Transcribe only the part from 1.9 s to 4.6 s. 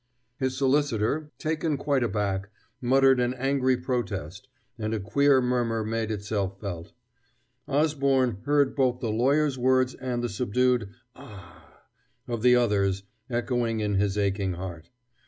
aback, muttered an angry protest,